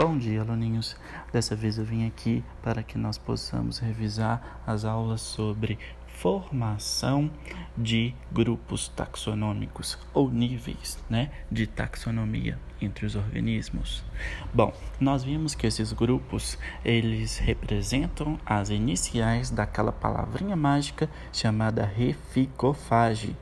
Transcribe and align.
Bom 0.00 0.16
dia, 0.16 0.42
aluninhos. 0.42 0.96
Dessa 1.32 1.56
vez 1.56 1.76
eu 1.76 1.84
vim 1.84 2.06
aqui 2.06 2.44
para 2.62 2.84
que 2.84 2.96
nós 2.96 3.18
possamos 3.18 3.80
revisar 3.80 4.62
as 4.64 4.84
aulas 4.84 5.20
sobre 5.20 5.76
formação 6.20 7.30
de 7.76 8.12
grupos 8.32 8.88
taxonômicos 8.88 9.96
ou 10.12 10.28
níveis 10.28 10.98
né, 11.08 11.30
de 11.50 11.66
taxonomia 11.66 12.58
entre 12.80 13.06
os 13.06 13.14
organismos. 13.14 14.04
Bom, 14.52 14.72
nós 15.00 15.22
vimos 15.22 15.54
que 15.54 15.66
esses 15.66 15.92
grupos 15.92 16.58
eles 16.84 17.38
representam 17.38 18.38
as 18.44 18.70
iniciais 18.70 19.50
daquela 19.50 19.92
palavrinha 19.92 20.56
mágica 20.56 21.08
chamada 21.32 21.84
reficofage. 21.84 23.36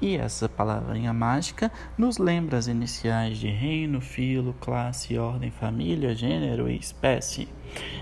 E 0.00 0.16
essa 0.16 0.48
palavrinha 0.48 1.12
mágica 1.12 1.72
nos 1.98 2.18
lembra 2.18 2.58
as 2.58 2.66
iniciais 2.66 3.38
de 3.38 3.48
reino, 3.48 4.00
filo, 4.00 4.54
classe, 4.60 5.18
ordem, 5.18 5.50
família, 5.50 6.14
gênero 6.14 6.68
e 6.68 6.76
espécie. 6.76 7.48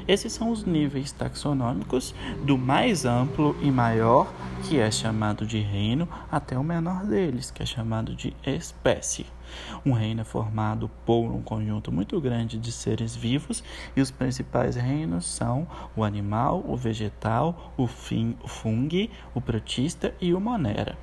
Esses 0.08 0.32
são 0.32 0.50
os 0.50 0.64
níveis 0.64 1.12
taxonômicos 1.12 2.14
do 2.42 2.58
mais 2.58 3.04
amplo 3.04 3.56
e 3.62 3.70
maior, 3.70 4.32
que 4.64 4.78
é 4.78 4.90
chamado 4.90 5.46
de 5.46 5.60
reino, 5.60 6.08
até 6.30 6.58
o 6.58 6.64
menor 6.64 7.04
deles, 7.04 7.50
que 7.50 7.62
é 7.62 7.66
chamado 7.66 8.14
de 8.14 8.34
espécie. 8.44 9.26
Um 9.84 9.92
reino 9.92 10.20
é 10.20 10.24
formado 10.24 10.90
por 11.04 11.30
um 11.30 11.42
conjunto 11.42 11.90
muito 11.90 12.20
grande 12.20 12.58
de 12.58 12.72
seres 12.72 13.14
vivos 13.14 13.62
e 13.96 14.00
os 14.00 14.10
principais 14.10 14.76
reinos 14.76 15.26
são 15.26 15.66
o 15.96 16.04
animal, 16.04 16.64
o 16.66 16.76
vegetal, 16.76 17.72
o, 17.76 17.86
fim, 17.86 18.36
o 18.42 18.48
fungo, 18.48 19.08
o 19.34 19.40
protista 19.40 20.14
e 20.20 20.32
o 20.34 20.40
monera. 20.40 20.98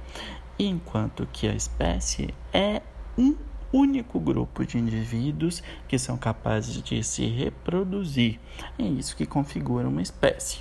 Enquanto 0.59 1.27
que 1.31 1.48
a 1.48 1.54
espécie 1.54 2.34
é 2.52 2.81
um 3.18 3.35
único 3.71 4.20
grupo 4.20 4.65
de 4.65 4.77
indivíduos 4.77 5.62
que 5.87 5.98
são 5.99 6.18
capazes 6.18 6.82
de 6.82 7.04
se 7.04 7.26
reproduzir. 7.26 8.40
É 8.77 8.84
isso 8.84 9.15
que 9.15 9.26
configura 9.26 9.87
uma 9.87 10.01
espécie. 10.01 10.59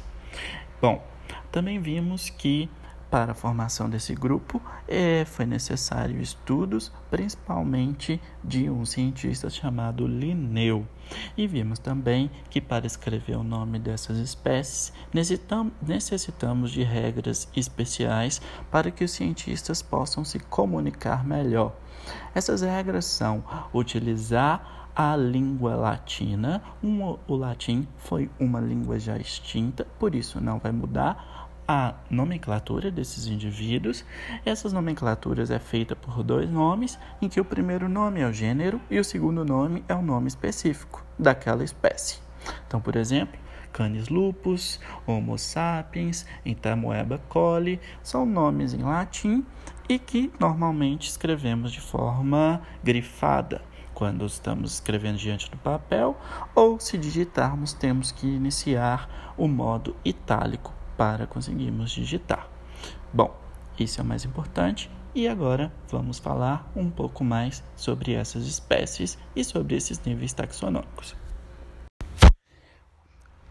Bom, 0.80 1.02
também 1.50 1.80
vimos 1.80 2.28
que 2.30 2.68
para 3.10 3.32
a 3.32 3.34
formação 3.34 3.88
desse 3.88 4.14
grupo 4.14 4.60
é, 4.88 5.24
foi 5.24 5.46
necessário 5.46 6.20
estudos, 6.20 6.92
principalmente 7.10 8.20
de 8.42 8.68
um 8.68 8.84
cientista 8.84 9.48
chamado 9.48 10.06
Linneu. 10.06 10.86
E 11.36 11.46
vimos 11.46 11.78
também 11.78 12.30
que 12.50 12.60
para 12.60 12.86
escrever 12.86 13.36
o 13.36 13.44
nome 13.44 13.78
dessas 13.78 14.18
espécies 14.18 14.92
necessitamos 15.80 16.70
de 16.70 16.82
regras 16.82 17.48
especiais 17.56 18.40
para 18.70 18.90
que 18.90 19.04
os 19.04 19.12
cientistas 19.12 19.82
possam 19.82 20.24
se 20.24 20.38
comunicar 20.38 21.24
melhor. 21.24 21.74
Essas 22.34 22.62
regras 22.62 23.04
são 23.04 23.44
utilizar 23.72 24.90
a 24.94 25.14
língua 25.14 25.74
latina. 25.76 26.62
Um, 26.82 27.16
o 27.26 27.36
latim 27.36 27.86
foi 27.98 28.30
uma 28.40 28.60
língua 28.60 28.98
já 28.98 29.18
extinta, 29.18 29.86
por 29.98 30.14
isso 30.14 30.40
não 30.40 30.58
vai 30.58 30.72
mudar 30.72 31.45
a 31.66 31.94
nomenclatura 32.10 32.90
desses 32.90 33.26
indivíduos. 33.26 34.04
Essas 34.44 34.72
nomenclaturas 34.72 35.50
é 35.50 35.58
feita 35.58 35.96
por 35.96 36.22
dois 36.22 36.48
nomes, 36.48 36.98
em 37.20 37.28
que 37.28 37.40
o 37.40 37.44
primeiro 37.44 37.88
nome 37.88 38.20
é 38.20 38.26
o 38.26 38.32
gênero 38.32 38.80
e 38.90 38.98
o 38.98 39.04
segundo 39.04 39.44
nome 39.44 39.84
é 39.88 39.94
o 39.94 40.02
nome 40.02 40.28
específico 40.28 41.04
daquela 41.18 41.64
espécie. 41.64 42.18
Então, 42.66 42.80
por 42.80 42.96
exemplo, 42.96 43.38
Canis 43.72 44.08
lupus, 44.08 44.80
Homo 45.06 45.36
sapiens, 45.38 46.24
Entamoeba 46.44 47.20
coli, 47.28 47.80
são 48.02 48.24
nomes 48.24 48.72
em 48.72 48.82
latim 48.82 49.44
e 49.88 49.98
que 49.98 50.32
normalmente 50.38 51.08
escrevemos 51.08 51.72
de 51.72 51.80
forma 51.80 52.62
grifada 52.82 53.62
quando 53.92 54.26
estamos 54.26 54.74
escrevendo 54.74 55.16
diante 55.16 55.50
do 55.50 55.56
papel, 55.56 56.18
ou 56.54 56.78
se 56.78 56.98
digitarmos, 56.98 57.72
temos 57.72 58.12
que 58.12 58.26
iniciar 58.26 59.32
o 59.38 59.48
modo 59.48 59.96
itálico 60.04 60.74
para 60.96 61.26
conseguirmos 61.26 61.90
digitar. 61.90 62.48
Bom, 63.12 63.34
isso 63.78 64.00
é 64.00 64.04
o 64.04 64.06
mais 64.06 64.24
importante. 64.24 64.90
E 65.14 65.26
agora 65.26 65.72
vamos 65.90 66.18
falar 66.18 66.70
um 66.76 66.90
pouco 66.90 67.24
mais 67.24 67.64
sobre 67.74 68.12
essas 68.12 68.46
espécies 68.46 69.16
e 69.34 69.42
sobre 69.42 69.74
esses 69.74 69.98
níveis 70.04 70.34
taxonômicos. 70.34 71.16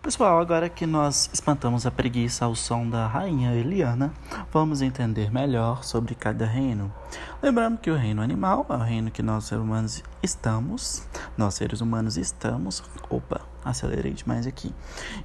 Pessoal, 0.06 0.40
agora 0.40 0.70
que 0.70 0.86
nós 0.86 1.32
espantamos 1.34 1.88
a 1.88 1.90
preguiça 1.90 2.46
ao 2.46 2.54
som 2.54 2.88
da 2.88 3.08
rainha 3.08 3.56
Eliana, 3.56 4.14
vamos 4.54 4.84
entender 4.84 5.32
melhor 5.32 5.84
sobre 5.84 6.14
cada 6.14 6.46
reino. 6.46 6.94
Lembrando 7.42 7.80
que 7.80 7.90
o 7.90 7.96
reino 7.98 8.22
animal 8.22 8.68
é 8.70 8.74
o 8.74 8.78
reino 8.78 9.10
que 9.10 9.24
nós 9.24 9.46
seres 9.46 9.64
humanos 9.64 10.04
estamos, 10.22 11.08
nós 11.36 11.56
seres 11.56 11.82
humanos 11.82 12.18
estamos, 12.18 12.84
opa, 13.10 13.42
acelerei 13.64 14.14
demais 14.14 14.46
aqui. 14.46 14.72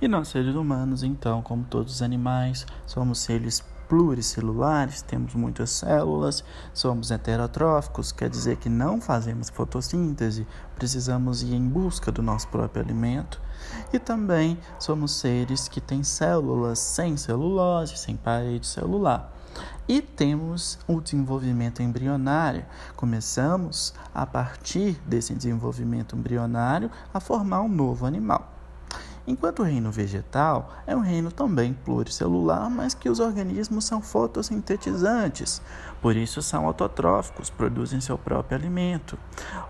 E 0.00 0.08
nós 0.08 0.28
seres 0.28 0.54
humanos, 0.54 1.02
então, 1.02 1.42
como 1.42 1.62
todos 1.62 1.96
os 1.96 2.00
animais, 2.00 2.66
somos 2.86 3.20
seres 3.20 3.62
pluricelulares, 3.90 5.02
temos 5.02 5.34
muitas 5.34 5.68
células, 5.70 6.44
somos 6.72 7.10
heterotróficos, 7.10 8.12
quer 8.12 8.30
dizer 8.30 8.56
que 8.56 8.68
não 8.68 9.00
fazemos 9.00 9.50
fotossíntese, 9.50 10.46
precisamos 10.76 11.42
ir 11.42 11.54
em 11.54 11.68
busca 11.68 12.12
do 12.12 12.22
nosso 12.22 12.46
próprio 12.46 12.84
alimento. 12.84 13.42
E 13.92 13.98
também 13.98 14.56
somos 14.78 15.16
seres 15.16 15.66
que 15.66 15.80
têm 15.80 16.04
células 16.04 16.78
sem 16.78 17.16
celulose, 17.16 17.96
sem 17.96 18.16
parede 18.16 18.68
celular. 18.68 19.36
E 19.88 20.00
temos 20.00 20.78
o 20.86 21.00
desenvolvimento 21.00 21.82
embrionário. 21.82 22.64
Começamos, 22.94 23.92
a 24.14 24.24
partir 24.24 25.00
desse 25.04 25.34
desenvolvimento 25.34 26.14
embrionário, 26.14 26.92
a 27.12 27.18
formar 27.18 27.62
um 27.62 27.68
novo 27.68 28.06
animal. 28.06 28.59
Enquanto 29.26 29.60
o 29.60 29.64
reino 29.64 29.90
vegetal 29.90 30.72
é 30.86 30.96
um 30.96 31.00
reino 31.00 31.30
também 31.30 31.72
pluricelular, 31.72 32.70
mas 32.70 32.94
que 32.94 33.08
os 33.08 33.20
organismos 33.20 33.84
são 33.84 34.00
fotossintetizantes, 34.00 35.62
por 36.00 36.16
isso 36.16 36.40
são 36.40 36.64
autotróficos, 36.64 37.50
produzem 37.50 38.00
seu 38.00 38.16
próprio 38.16 38.56
alimento. 38.56 39.18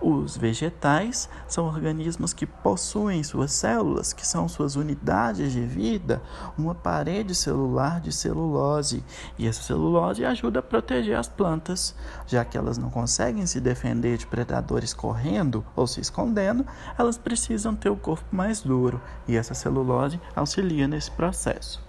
Os 0.00 0.36
vegetais 0.36 1.28
são 1.48 1.66
organismos 1.66 2.32
que 2.32 2.46
possuem 2.46 3.24
suas 3.24 3.50
células, 3.52 4.12
que 4.12 4.24
são 4.24 4.48
suas 4.48 4.76
unidades 4.76 5.52
de 5.52 5.62
vida, 5.62 6.22
uma 6.56 6.74
parede 6.74 7.34
celular 7.34 8.00
de 8.00 8.12
celulose, 8.12 9.04
e 9.36 9.48
essa 9.48 9.62
celulose 9.62 10.24
ajuda 10.24 10.60
a 10.60 10.62
proteger 10.62 11.18
as 11.18 11.28
plantas, 11.28 11.96
já 12.26 12.44
que 12.44 12.56
elas 12.56 12.78
não 12.78 12.90
conseguem 12.90 13.44
se 13.44 13.60
defender 13.60 14.16
de 14.16 14.26
predadores 14.26 14.94
correndo 14.94 15.64
ou 15.74 15.86
se 15.86 16.00
escondendo, 16.00 16.64
elas 16.96 17.18
precisam 17.18 17.74
ter 17.74 17.90
o 17.90 17.96
corpo 17.96 18.24
mais 18.30 18.60
duro, 18.60 19.00
e 19.26 19.36
essa 19.40 19.54
celulose 19.54 20.20
auxilia 20.36 20.86
nesse 20.86 21.10
processo. 21.10 21.82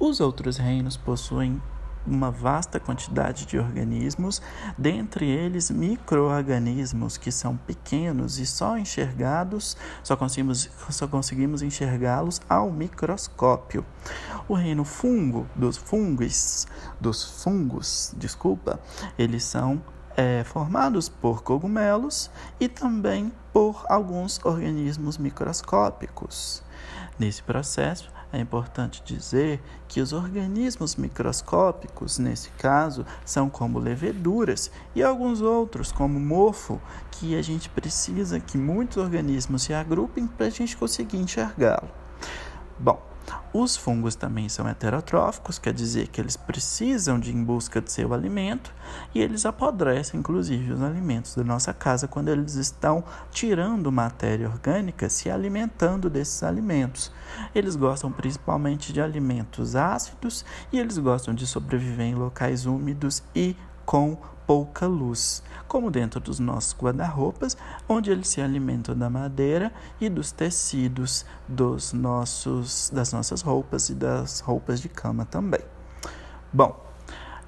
Os 0.00 0.20
outros 0.20 0.56
reinos 0.56 0.96
possuem 0.96 1.60
uma 2.06 2.30
vasta 2.30 2.80
quantidade 2.80 3.46
de 3.46 3.58
organismos, 3.58 4.40
dentre 4.76 5.26
eles 5.26 5.70
microorganismos 5.70 7.16
que 7.16 7.30
são 7.30 7.56
pequenos 7.56 8.38
e 8.38 8.46
só 8.46 8.78
enxergados, 8.78 9.76
só 10.02 10.16
conseguimos, 10.16 10.70
só 10.88 11.06
conseguimos 11.06 11.62
enxergá-los 11.62 12.40
ao 12.48 12.70
microscópio. 12.70 13.84
O 14.48 14.54
reino 14.54 14.84
fungo 14.84 15.46
dos 15.54 15.76
fungos, 15.76 16.66
dos 17.00 17.42
fungos, 17.42 18.14
desculpa, 18.16 18.80
eles 19.18 19.44
são 19.44 19.82
é, 20.16 20.42
formados 20.44 21.08
por 21.08 21.42
cogumelos 21.42 22.30
e 22.58 22.68
também 22.68 23.32
por 23.52 23.84
alguns 23.88 24.40
organismos 24.44 25.18
microscópicos. 25.18 26.62
Nesse 27.18 27.42
processo, 27.42 28.10
é 28.32 28.38
importante 28.38 29.02
dizer 29.04 29.60
que 29.88 30.00
os 30.00 30.12
organismos 30.12 30.94
microscópicos, 30.94 32.18
nesse 32.18 32.50
caso, 32.50 33.04
são 33.24 33.50
como 33.50 33.78
leveduras 33.78 34.70
e 34.94 35.02
alguns 35.02 35.40
outros, 35.40 35.90
como 35.90 36.20
mofo, 36.20 36.80
que 37.10 37.36
a 37.36 37.42
gente 37.42 37.68
precisa 37.68 38.38
que 38.38 38.56
muitos 38.56 38.98
organismos 38.98 39.62
se 39.62 39.74
agrupem 39.74 40.26
para 40.26 40.46
a 40.46 40.50
gente 40.50 40.76
conseguir 40.76 41.16
enxergá-lo. 41.16 41.88
Bom, 42.78 43.02
os 43.52 43.76
fungos 43.76 44.14
também 44.14 44.48
são 44.48 44.68
heterotróficos, 44.68 45.58
quer 45.58 45.72
dizer 45.72 46.08
que 46.08 46.20
eles 46.20 46.36
precisam 46.36 47.18
de 47.18 47.34
em 47.34 47.42
busca 47.42 47.80
de 47.80 47.90
seu 47.90 48.12
alimento 48.12 48.72
e 49.14 49.20
eles 49.20 49.46
apodrecem, 49.46 50.20
inclusive, 50.20 50.72
os 50.72 50.82
alimentos 50.82 51.34
da 51.34 51.42
nossa 51.42 51.72
casa 51.72 52.06
quando 52.06 52.28
eles 52.28 52.54
estão 52.54 53.02
tirando 53.30 53.90
matéria 53.90 54.48
orgânica, 54.48 55.08
se 55.08 55.30
alimentando 55.30 56.10
desses 56.10 56.42
alimentos. 56.42 57.10
Eles 57.54 57.76
gostam 57.76 58.12
principalmente 58.12 58.92
de 58.92 59.00
alimentos 59.00 59.76
ácidos 59.76 60.44
e 60.72 60.78
eles 60.78 60.98
gostam 60.98 61.34
de 61.34 61.46
sobreviver 61.46 62.06
em 62.06 62.14
locais 62.14 62.66
úmidos 62.66 63.22
e 63.34 63.56
com 63.88 64.18
pouca 64.46 64.86
luz, 64.86 65.42
como 65.66 65.90
dentro 65.90 66.20
dos 66.20 66.38
nossos 66.38 66.76
guarda-roupas, 66.78 67.56
onde 67.88 68.10
eles 68.10 68.28
se 68.28 68.38
alimentam 68.38 68.94
da 68.94 69.08
madeira 69.08 69.72
e 69.98 70.10
dos 70.10 70.30
tecidos 70.30 71.24
dos 71.48 71.94
nossos, 71.94 72.90
das 72.90 73.14
nossas 73.14 73.40
roupas 73.40 73.88
e 73.88 73.94
das 73.94 74.40
roupas 74.40 74.82
de 74.82 74.90
cama 74.90 75.24
também. 75.24 75.62
Bom, 76.52 76.78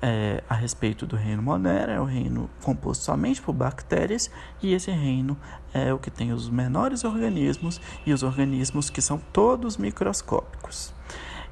é, 0.00 0.42
a 0.48 0.54
respeito 0.54 1.04
do 1.04 1.14
reino 1.14 1.42
Monera, 1.42 1.92
é 1.92 2.00
o 2.00 2.06
reino 2.06 2.48
composto 2.62 3.04
somente 3.04 3.42
por 3.42 3.52
bactérias, 3.52 4.30
e 4.62 4.72
esse 4.72 4.90
reino 4.90 5.36
é 5.74 5.92
o 5.92 5.98
que 5.98 6.10
tem 6.10 6.32
os 6.32 6.48
menores 6.48 7.04
organismos 7.04 7.78
e 8.06 8.14
os 8.14 8.22
organismos 8.22 8.88
que 8.88 9.02
são 9.02 9.18
todos 9.30 9.76
microscópicos. 9.76 10.94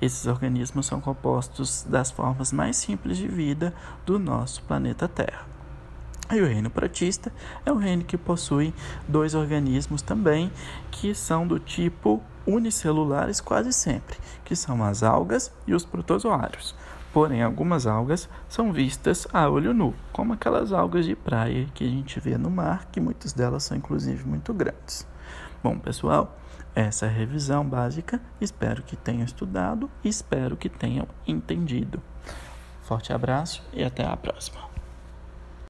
Esses 0.01 0.27
organismos 0.27 0.87
são 0.87 1.01
compostos 1.01 1.85
das 1.89 2.11
formas 2.11 2.53
mais 2.53 2.77
simples 2.77 3.17
de 3.17 3.27
vida 3.27 3.75
do 4.07 4.19
nosso 4.19 4.63
planeta 4.63 5.09
Terra. 5.09 5.47
E 6.31 6.41
o 6.41 6.47
reino 6.47 6.69
protista 6.69 7.33
é 7.65 7.73
um 7.73 7.79
reino 7.79 8.05
que 8.05 8.19
possui 8.19 8.75
dois 9.09 9.35
organismos 9.35 10.03
também, 10.03 10.53
que 10.91 11.15
são 11.15 11.47
do 11.47 11.59
tipo 11.59 12.23
unicelulares 12.47 13.41
quase 13.41 13.73
sempre, 13.73 14.19
que 14.45 14.55
são 14.55 14.85
as 14.85 15.03
algas 15.03 15.51
e 15.67 15.75
os 15.75 15.85
protozoários. 15.85 16.75
Porém, 17.13 17.43
algumas 17.43 17.87
algas 17.87 18.29
são 18.49 18.73
vistas 18.73 19.27
a 19.33 19.49
olho 19.49 19.73
nu, 19.73 19.95
como 20.13 20.35
aquelas 20.35 20.73
algas 20.73 21.07
de 21.07 21.17
praia 21.17 21.67
que 21.75 21.85
a 21.85 21.89
gente 21.89 22.21
vê 22.21 22.37
no 22.37 22.51
mar, 22.51 22.87
que 22.93 23.01
muitas 23.01 23.33
delas 23.33 23.65
são 23.65 23.77
inclusive 23.77 24.27
muito 24.27 24.53
grandes. 24.53 25.07
Bom, 25.63 25.79
pessoal, 25.79 26.37
essa 26.75 27.07
é 27.07 27.09
a 27.09 27.13
revisão 27.13 27.65
básica. 27.65 28.21
Espero 28.41 28.83
que 28.83 28.95
tenham 28.95 29.25
estudado 29.25 29.91
e 30.05 30.09
espero 30.09 30.57
que 30.57 30.69
tenham 30.69 31.09
entendido. 31.27 32.01
Forte 32.83 33.13
abraço 33.13 33.63
e 33.73 33.83
até 33.83 34.07
a 34.07 34.17
próxima. 34.17 34.61